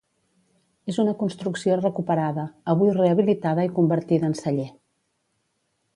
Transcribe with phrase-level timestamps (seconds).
[0.93, 4.71] És una construcció recuperada, avui rehabilitada i convertida en celler.